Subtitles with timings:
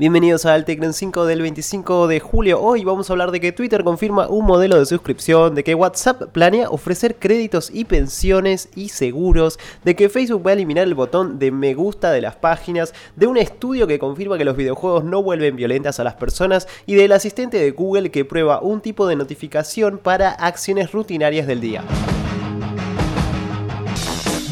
[0.00, 2.58] Bienvenidos al Tecno 5 del 25 de julio.
[2.58, 6.32] Hoy vamos a hablar de que Twitter confirma un modelo de suscripción, de que WhatsApp
[6.32, 11.38] planea ofrecer créditos y pensiones y seguros, de que Facebook va a eliminar el botón
[11.38, 15.22] de me gusta de las páginas, de un estudio que confirma que los videojuegos no
[15.22, 19.16] vuelven violentas a las personas y del asistente de Google que prueba un tipo de
[19.16, 21.84] notificación para acciones rutinarias del día.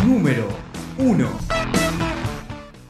[0.04, 0.46] Número
[0.98, 1.47] 1.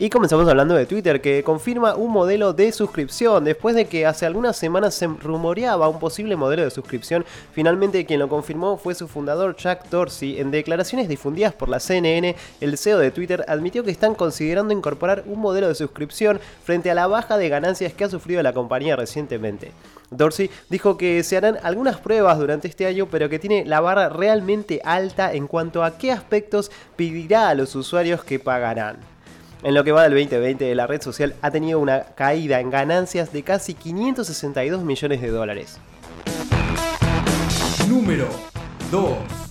[0.01, 3.43] Y comenzamos hablando de Twitter, que confirma un modelo de suscripción.
[3.43, 8.21] Después de que hace algunas semanas se rumoreaba un posible modelo de suscripción, finalmente quien
[8.21, 10.39] lo confirmó fue su fundador Jack Dorsey.
[10.39, 15.25] En declaraciones difundidas por la CNN, el CEO de Twitter admitió que están considerando incorporar
[15.27, 18.95] un modelo de suscripción frente a la baja de ganancias que ha sufrido la compañía
[18.95, 19.73] recientemente.
[20.13, 24.09] Dorsey dijo que se harán algunas pruebas durante este año, pero que tiene la barra
[24.09, 29.18] realmente alta en cuanto a qué aspectos pedirá a los usuarios que pagarán.
[29.63, 33.33] En lo que va del 2020, la red social ha tenido una caída en ganancias
[33.33, 35.79] de casi 562 millones de dólares.
[37.89, 38.29] Número
[38.93, 39.48] 2.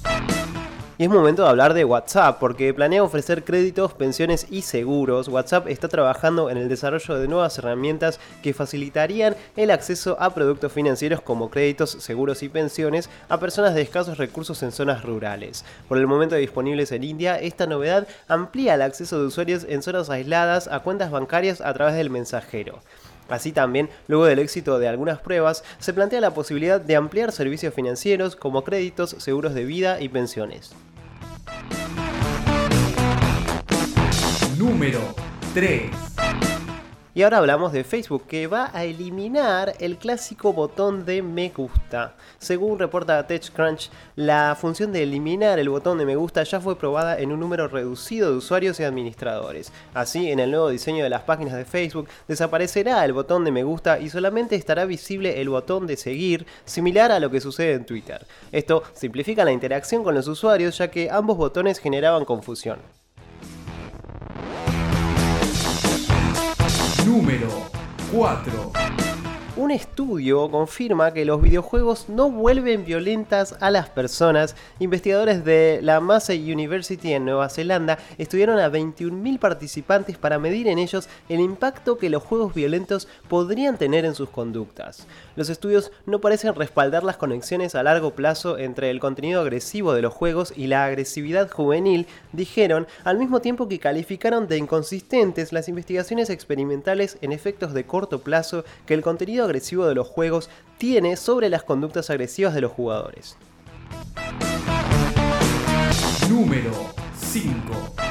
[1.00, 5.28] Y es momento de hablar de WhatsApp, porque planea ofrecer créditos, pensiones y seguros.
[5.28, 10.72] WhatsApp está trabajando en el desarrollo de nuevas herramientas que facilitarían el acceso a productos
[10.72, 15.66] financieros como créditos, seguros y pensiones a personas de escasos recursos en zonas rurales.
[15.88, 20.10] Por el momento disponibles en India, esta novedad amplía el acceso de usuarios en zonas
[20.10, 22.80] aisladas a cuentas bancarias a través del mensajero.
[23.30, 27.76] Así también, luego del éxito de algunas pruebas, se plantea la posibilidad de ampliar servicios
[27.76, 30.72] financieros como créditos, seguros de vida y pensiones.
[34.58, 35.00] Número
[35.54, 35.92] 3.
[37.14, 42.16] Y ahora hablamos de Facebook, que va a eliminar el clásico botón de me gusta.
[42.40, 47.20] Según reporta TechCrunch, la función de eliminar el botón de me gusta ya fue probada
[47.20, 49.72] en un número reducido de usuarios y administradores.
[49.94, 53.64] Así, en el nuevo diseño de las páginas de Facebook, desaparecerá el botón de me
[53.64, 57.86] gusta y solamente estará visible el botón de seguir, similar a lo que sucede en
[57.86, 58.26] Twitter.
[58.52, 62.97] Esto simplifica la interacción con los usuarios ya que ambos botones generaban confusión.
[67.38, 67.70] Número
[68.12, 68.87] 4.
[69.58, 74.56] Un estudio confirma que los videojuegos no vuelven violentas a las personas.
[74.78, 80.78] Investigadores de la Massey University en Nueva Zelanda estudiaron a 21.000 participantes para medir en
[80.78, 85.08] ellos el impacto que los juegos violentos podrían tener en sus conductas.
[85.36, 90.04] Los estudios no parecen respaldar las conexiones a largo plazo entre el contenido agresivo de
[90.04, 95.68] los juegos y la agresividad juvenil, dijeron, al mismo tiempo que calificaron de inconsistentes las
[95.68, 101.16] investigaciones experimentales en efectos de corto plazo que el contenido agresivo de los juegos tiene
[101.16, 103.38] sobre las conductas agresivas de los jugadores.
[106.30, 106.72] Número
[107.20, 108.07] 5.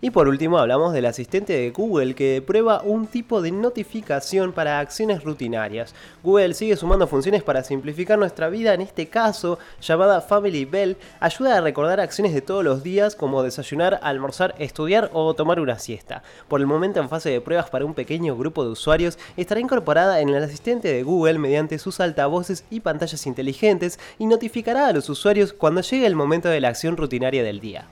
[0.00, 4.78] Y por último hablamos del asistente de Google que prueba un tipo de notificación para
[4.78, 5.92] acciones rutinarias.
[6.22, 11.56] Google sigue sumando funciones para simplificar nuestra vida, en este caso llamada Family Bell, ayuda
[11.56, 16.22] a recordar acciones de todos los días como desayunar, almorzar, estudiar o tomar una siesta.
[16.46, 20.20] Por el momento en fase de pruebas para un pequeño grupo de usuarios, estará incorporada
[20.20, 25.08] en el asistente de Google mediante sus altavoces y pantallas inteligentes y notificará a los
[25.08, 27.88] usuarios cuando llegue el momento de la acción rutinaria del día.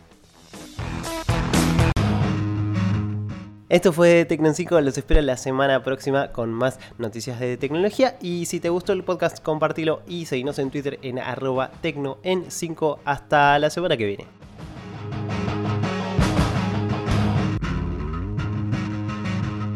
[3.69, 8.47] Esto fue Tecno 5, los espero la semana próxima con más noticias de tecnología y
[8.47, 13.00] si te gustó el podcast compartilo y seguinos en Twitter en arroba tecno en 5
[13.05, 14.26] hasta la semana que viene.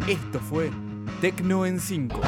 [0.06, 0.70] Esto fue
[1.20, 2.20] Tecno en 5.